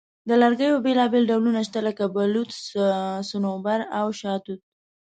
د 0.27 0.31
لرګیو 0.41 0.83
بیلابیل 0.85 1.23
ډولونه 1.31 1.59
شته، 1.67 1.79
لکه 1.87 2.03
بلوط، 2.15 2.51
صنوبر، 3.29 3.79
او 3.99 4.07
شاهتوت. 4.19 4.61